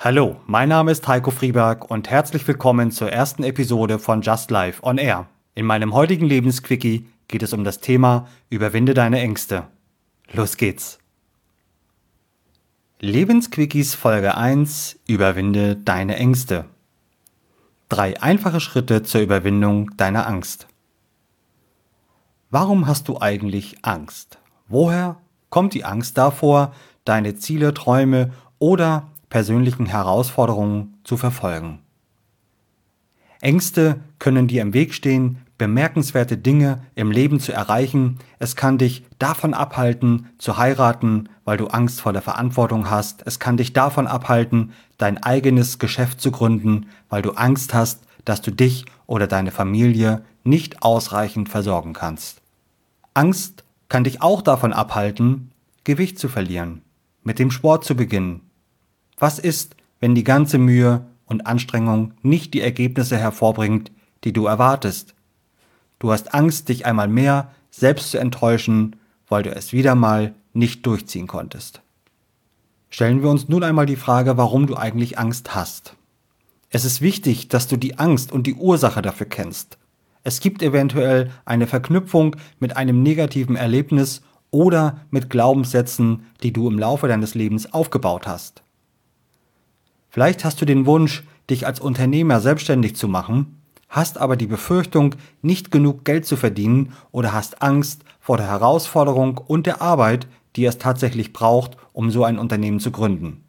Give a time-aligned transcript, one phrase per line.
[0.00, 4.80] Hallo, mein Name ist Heiko Frieberg und herzlich willkommen zur ersten Episode von Just Life
[4.84, 5.26] on Air.
[5.56, 9.66] In meinem heutigen Lebensquickie geht es um das Thema Überwinde deine Ängste.
[10.32, 11.00] Los geht's!
[13.00, 16.66] Lebensquickies Folge 1 Überwinde deine Ängste.
[17.88, 20.68] Drei einfache Schritte zur Überwindung deiner Angst.
[22.50, 24.38] Warum hast du eigentlich Angst?
[24.68, 25.16] Woher
[25.50, 26.72] kommt die Angst davor,
[27.04, 28.30] deine Ziele, Träume
[28.60, 31.80] oder persönlichen Herausforderungen zu verfolgen.
[33.40, 38.18] Ängste können dir im Weg stehen, bemerkenswerte Dinge im Leben zu erreichen.
[38.38, 43.22] Es kann dich davon abhalten, zu heiraten, weil du Angst vor der Verantwortung hast.
[43.26, 48.40] Es kann dich davon abhalten, dein eigenes Geschäft zu gründen, weil du Angst hast, dass
[48.40, 52.40] du dich oder deine Familie nicht ausreichend versorgen kannst.
[53.14, 55.50] Angst kann dich auch davon abhalten,
[55.84, 56.82] Gewicht zu verlieren,
[57.24, 58.42] mit dem Sport zu beginnen,
[59.18, 63.90] was ist, wenn die ganze Mühe und Anstrengung nicht die Ergebnisse hervorbringt,
[64.24, 65.14] die du erwartest?
[65.98, 68.96] Du hast Angst, dich einmal mehr selbst zu enttäuschen,
[69.28, 71.82] weil du es wieder mal nicht durchziehen konntest.
[72.90, 75.94] Stellen wir uns nun einmal die Frage, warum du eigentlich Angst hast.
[76.70, 79.78] Es ist wichtig, dass du die Angst und die Ursache dafür kennst.
[80.22, 86.78] Es gibt eventuell eine Verknüpfung mit einem negativen Erlebnis oder mit Glaubenssätzen, die du im
[86.78, 88.62] Laufe deines Lebens aufgebaut hast.
[90.10, 95.14] Vielleicht hast du den Wunsch, dich als Unternehmer selbstständig zu machen, hast aber die Befürchtung,
[95.42, 100.64] nicht genug Geld zu verdienen oder hast Angst vor der Herausforderung und der Arbeit, die
[100.64, 103.44] es tatsächlich braucht, um so ein Unternehmen zu gründen.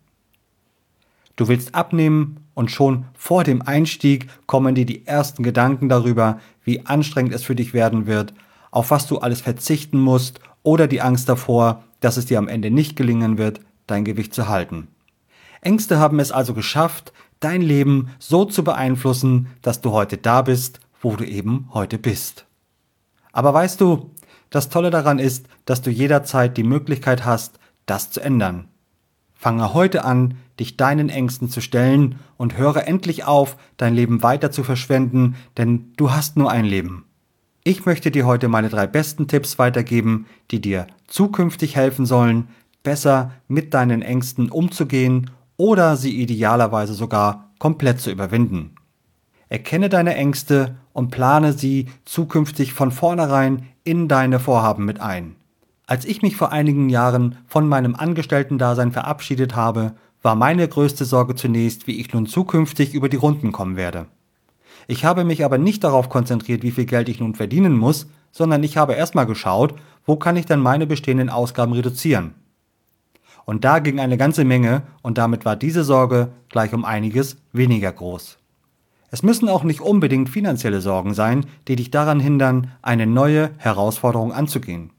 [1.36, 6.86] Du willst abnehmen und schon vor dem Einstieg kommen dir die ersten Gedanken darüber, wie
[6.86, 8.34] anstrengend es für dich werden wird,
[8.72, 12.72] auf was du alles verzichten musst oder die Angst davor, dass es dir am Ende
[12.72, 14.90] nicht gelingen wird, dein Gewicht zu halten.
[15.62, 20.80] Ängste haben es also geschafft, dein Leben so zu beeinflussen, dass du heute da bist,
[21.02, 22.46] wo du eben heute bist.
[23.32, 24.12] Aber weißt du,
[24.50, 28.68] das Tolle daran ist, dass du jederzeit die Möglichkeit hast, das zu ändern.
[29.34, 34.52] Fange heute an, dich deinen Ängsten zu stellen und höre endlich auf, dein Leben weiter
[34.52, 37.06] zu verschwenden, denn du hast nur ein Leben.
[37.64, 42.50] Ich möchte dir heute meine drei besten Tipps weitergeben, die dir zukünftig helfen sollen,
[42.84, 45.30] besser mit deinen Ängsten umzugehen
[45.60, 48.76] oder sie idealerweise sogar komplett zu überwinden.
[49.50, 55.36] Erkenne deine Ängste und plane sie zukünftig von vornherein in deine Vorhaben mit ein.
[55.86, 61.36] Als ich mich vor einigen Jahren von meinem Angestellten-Dasein verabschiedet habe, war meine größte Sorge
[61.36, 64.06] zunächst, wie ich nun zukünftig über die Runden kommen werde.
[64.88, 68.64] Ich habe mich aber nicht darauf konzentriert, wie viel Geld ich nun verdienen muss, sondern
[68.64, 72.34] ich habe erstmal geschaut, wo kann ich denn meine bestehenden Ausgaben reduzieren.
[73.50, 77.92] Und da ging eine ganze Menge und damit war diese Sorge gleich um einiges weniger
[77.92, 78.38] groß.
[79.10, 84.32] Es müssen auch nicht unbedingt finanzielle Sorgen sein, die dich daran hindern, eine neue Herausforderung
[84.34, 84.92] anzugehen.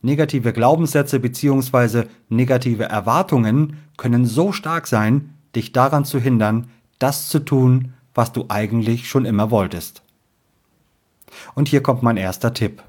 [0.00, 2.04] Negative Glaubenssätze bzw.
[2.30, 8.46] negative Erwartungen können so stark sein, dich daran zu hindern, das zu tun, was du
[8.48, 10.00] eigentlich schon immer wolltest.
[11.54, 12.82] Und hier kommt mein erster Tipp.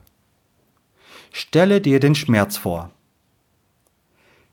[1.33, 2.91] Stelle dir den Schmerz vor.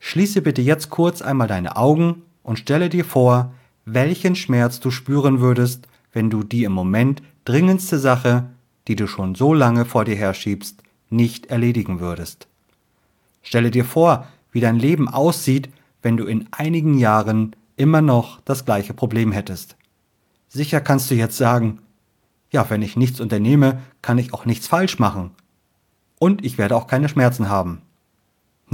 [0.07, 3.55] Schließe bitte jetzt kurz einmal deine Augen und stelle dir vor,
[3.87, 8.51] welchen Schmerz du spüren würdest, wenn du die im Moment dringendste Sache,
[8.87, 12.49] die du schon so lange vor dir herschiebst, nicht erledigen würdest.
[13.41, 15.71] Stelle dir vor, wie dein Leben aussieht,
[16.03, 19.75] wenn du in einigen Jahren immer noch das gleiche Problem hättest.
[20.51, 21.79] Sicher kannst du jetzt sagen,
[22.51, 25.31] ja, wenn ich nichts unternehme, kann ich auch nichts falsch machen.
[26.19, 27.81] Und ich werde auch keine Schmerzen haben.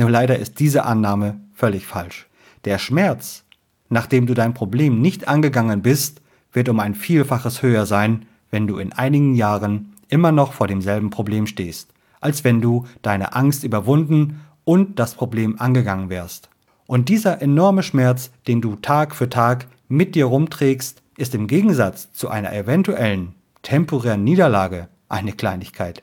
[0.00, 2.26] Nur leider ist diese Annahme völlig falsch.
[2.64, 3.44] Der Schmerz,
[3.90, 6.22] nachdem du dein Problem nicht angegangen bist,
[6.54, 11.10] wird um ein Vielfaches höher sein, wenn du in einigen Jahren immer noch vor demselben
[11.10, 16.48] Problem stehst, als wenn du deine Angst überwunden und das Problem angegangen wärst.
[16.86, 22.10] Und dieser enorme Schmerz, den du Tag für Tag mit dir rumträgst, ist im Gegensatz
[22.14, 26.02] zu einer eventuellen temporären Niederlage eine Kleinigkeit.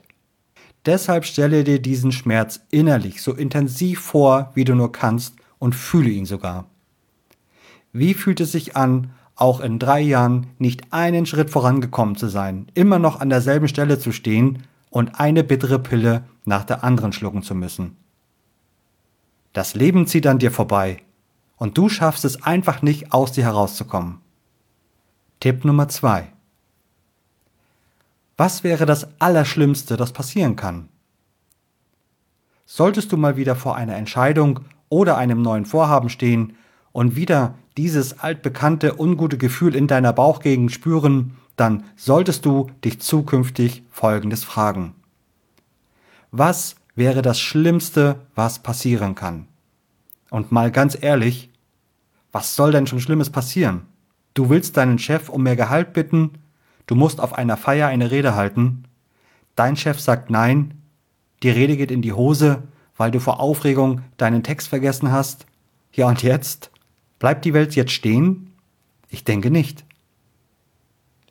[0.86, 6.10] Deshalb stelle dir diesen Schmerz innerlich so intensiv vor, wie du nur kannst und fühle
[6.10, 6.66] ihn sogar.
[7.92, 12.66] Wie fühlt es sich an, auch in drei Jahren nicht einen Schritt vorangekommen zu sein,
[12.74, 17.42] immer noch an derselben Stelle zu stehen und eine bittere Pille nach der anderen schlucken
[17.42, 17.96] zu müssen?
[19.52, 20.98] Das Leben zieht an dir vorbei
[21.56, 24.20] und du schaffst es einfach nicht, aus dir herauszukommen.
[25.40, 26.32] Tipp Nummer zwei.
[28.38, 30.88] Was wäre das Allerschlimmste, das passieren kann?
[32.66, 36.54] Solltest du mal wieder vor einer Entscheidung oder einem neuen Vorhaben stehen
[36.92, 43.82] und wieder dieses altbekannte ungute Gefühl in deiner Bauchgegend spüren, dann solltest du dich zukünftig
[43.90, 44.94] Folgendes fragen.
[46.30, 49.48] Was wäre das Schlimmste, was passieren kann?
[50.30, 51.50] Und mal ganz ehrlich,
[52.30, 53.82] was soll denn schon Schlimmes passieren?
[54.34, 56.38] Du willst deinen Chef um mehr Gehalt bitten,
[56.88, 58.82] du musst auf einer Feier eine Rede halten,
[59.54, 60.74] dein Chef sagt nein,
[61.44, 62.64] die Rede geht in die Hose,
[62.96, 65.46] weil du vor Aufregung deinen Text vergessen hast.
[65.92, 66.72] Ja und jetzt?
[67.20, 68.52] Bleibt die Welt jetzt stehen?
[69.08, 69.84] Ich denke nicht.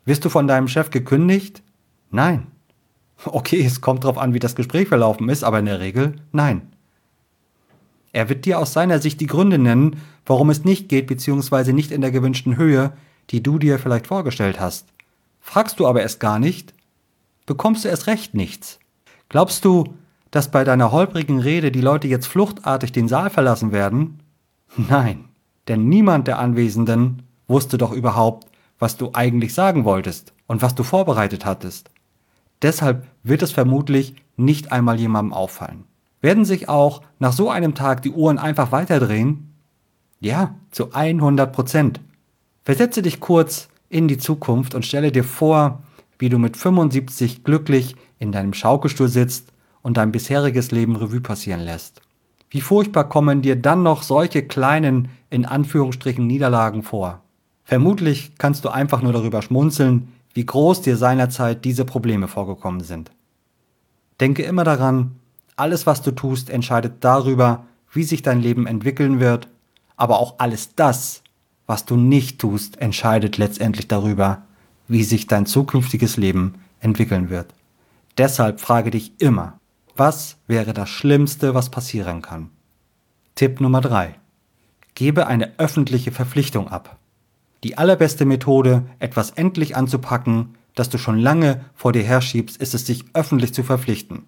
[0.06, 1.62] Wirst du von deinem Chef gekündigt?
[2.10, 2.46] Nein.
[3.24, 6.72] Okay, es kommt darauf an, wie das Gespräch verlaufen ist, aber in der Regel nein.
[8.12, 11.90] Er wird dir aus seiner Sicht die Gründe nennen, warum es nicht geht, beziehungsweise nicht
[11.90, 12.92] in der gewünschten Höhe,
[13.30, 14.86] die du dir vielleicht vorgestellt hast.
[15.48, 16.74] Fragst du aber es gar nicht,
[17.46, 18.78] bekommst du erst recht nichts.
[19.30, 19.94] Glaubst du,
[20.30, 24.20] dass bei deiner holprigen Rede die Leute jetzt fluchtartig den Saal verlassen werden?
[24.76, 25.24] Nein,
[25.66, 28.46] denn niemand der Anwesenden wusste doch überhaupt,
[28.78, 31.90] was du eigentlich sagen wolltest und was du vorbereitet hattest.
[32.60, 35.84] Deshalb wird es vermutlich nicht einmal jemandem auffallen.
[36.20, 39.54] Werden sich auch nach so einem Tag die Uhren einfach weiterdrehen?
[40.20, 42.00] Ja, zu 100 Prozent.
[42.64, 45.82] Versetze dich kurz in die Zukunft und stelle dir vor,
[46.18, 49.52] wie du mit 75 glücklich in deinem Schaukelstuhl sitzt
[49.82, 52.02] und dein bisheriges Leben Revue passieren lässt.
[52.50, 57.22] Wie furchtbar kommen dir dann noch solche kleinen, in Anführungsstrichen, Niederlagen vor?
[57.64, 63.10] Vermutlich kannst du einfach nur darüber schmunzeln, wie groß dir seinerzeit diese Probleme vorgekommen sind.
[64.20, 65.16] Denke immer daran,
[65.56, 69.48] alles, was du tust, entscheidet darüber, wie sich dein Leben entwickeln wird,
[69.96, 71.22] aber auch alles das,
[71.68, 74.42] was du nicht tust, entscheidet letztendlich darüber,
[74.88, 77.54] wie sich dein zukünftiges Leben entwickeln wird.
[78.16, 79.60] Deshalb frage dich immer,
[79.94, 82.50] was wäre das Schlimmste, was passieren kann?
[83.34, 84.14] Tipp Nummer drei:
[84.94, 86.96] Gebe eine öffentliche Verpflichtung ab.
[87.62, 92.86] Die allerbeste Methode, etwas endlich anzupacken, das du schon lange vor dir herschiebst, ist es,
[92.86, 94.24] sich öffentlich zu verpflichten.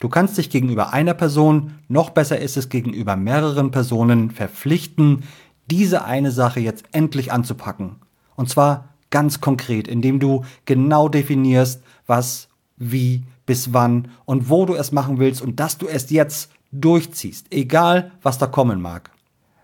[0.00, 5.24] Du kannst dich gegenüber einer Person, noch besser ist es gegenüber mehreren Personen verpflichten,
[5.70, 7.96] diese eine Sache jetzt endlich anzupacken.
[8.36, 14.74] Und zwar ganz konkret, indem du genau definierst, was, wie, bis wann und wo du
[14.74, 19.10] es machen willst und dass du es jetzt durchziehst, egal was da kommen mag.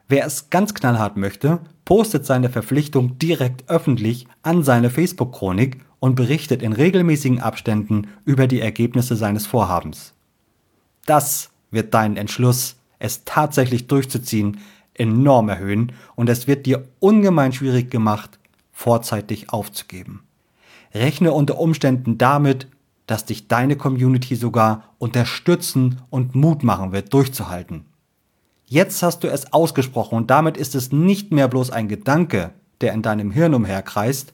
[0.09, 6.63] Wer es ganz knallhart möchte, postet seine Verpflichtung direkt öffentlich an seine Facebook-Chronik und berichtet
[6.63, 10.13] in regelmäßigen Abständen über die Ergebnisse seines Vorhabens.
[11.07, 14.59] Das wird deinen Entschluss, es tatsächlich durchzuziehen,
[14.95, 18.39] enorm erhöhen und es wird dir ungemein schwierig gemacht,
[18.73, 20.23] vorzeitig aufzugeben.
[20.93, 22.69] Rechne unter Umständen damit,
[23.07, 27.85] dass dich deine Community sogar unterstützen und Mut machen wird, durchzuhalten.
[28.67, 32.93] Jetzt hast du es ausgesprochen und damit ist es nicht mehr bloß ein Gedanke, der
[32.93, 34.33] in deinem Hirn umherkreist,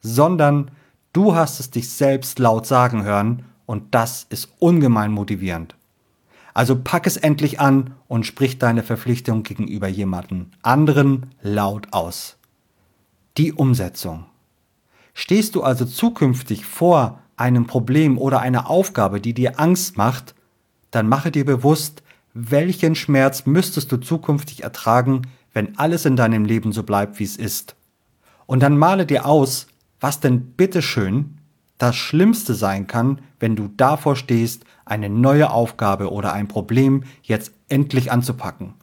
[0.00, 0.70] sondern
[1.12, 5.74] du hast es dich selbst laut sagen hören und das ist ungemein motivierend.
[6.54, 12.36] Also pack es endlich an und sprich deine Verpflichtung gegenüber jemandem anderen laut aus.
[13.36, 14.26] Die Umsetzung.
[15.12, 20.36] Stehst du also zukünftig vor einem Problem oder einer Aufgabe, die dir Angst macht,
[20.92, 22.04] dann mache dir bewusst,
[22.34, 25.22] welchen Schmerz müsstest du zukünftig ertragen,
[25.52, 27.74] wenn alles in deinem Leben so bleibt, wie es ist.
[28.46, 29.66] Und dann male dir aus,
[30.00, 31.38] was denn bitteschön
[31.78, 37.52] das Schlimmste sein kann, wenn du davor stehst, eine neue Aufgabe oder ein Problem jetzt
[37.68, 38.74] endlich anzupacken.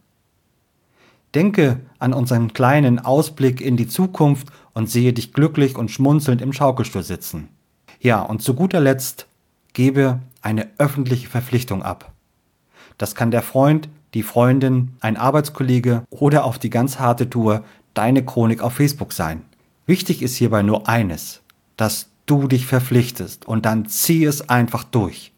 [1.33, 6.53] Denke an unseren kleinen Ausblick in die Zukunft und sehe dich glücklich und schmunzelnd im
[6.53, 7.47] Schaukelstuhl sitzen.
[7.99, 9.27] Ja, und zu guter Letzt
[9.73, 12.11] gebe eine öffentliche Verpflichtung ab.
[12.97, 18.25] Das kann der Freund, die Freundin, ein Arbeitskollege oder auf die ganz harte Tour deine
[18.25, 19.43] Chronik auf Facebook sein.
[19.85, 21.41] Wichtig ist hierbei nur eines,
[21.77, 25.30] dass du dich verpflichtest und dann zieh es einfach durch.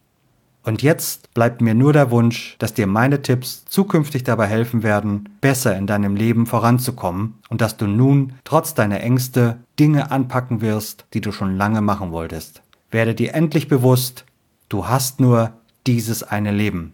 [0.63, 5.29] Und jetzt bleibt mir nur der Wunsch, dass dir meine Tipps zukünftig dabei helfen werden,
[5.41, 11.05] besser in deinem Leben voranzukommen und dass du nun trotz deiner Ängste Dinge anpacken wirst,
[11.13, 12.62] die du schon lange machen wolltest.
[12.91, 14.24] Werde dir endlich bewusst,
[14.70, 15.51] du hast nur
[15.86, 16.93] dieses eine Leben.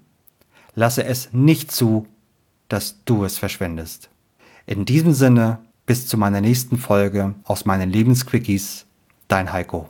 [0.74, 2.08] Lasse es nicht zu,
[2.70, 4.10] dass du es verschwendest.
[4.66, 8.86] In diesem Sinne, bis zu meiner nächsten Folge aus meinen Lebensquickies,
[9.28, 9.90] dein Heiko.